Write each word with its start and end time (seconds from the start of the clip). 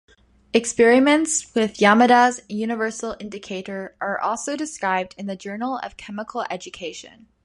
Experiments 0.51 1.53
with 1.53 1.77
Yamada's 1.79 2.41
universal 2.49 3.15
indicator 3.19 3.95
are 4.01 4.19
also 4.19 4.55
described 4.57 5.13
in 5.15 5.27
the 5.27 5.35
"Journal 5.35 5.77
of 5.83 5.95
Chemical 5.95 6.43
Education". 6.49 7.27